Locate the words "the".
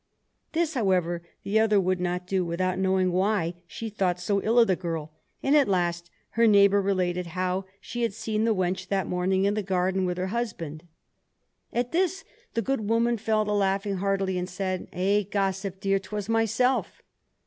1.43-1.59, 4.65-4.75, 8.43-8.55, 9.53-9.61, 12.55-12.63